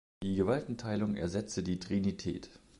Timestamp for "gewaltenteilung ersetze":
0.35-1.61